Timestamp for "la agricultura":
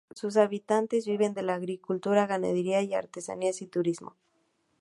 1.43-2.25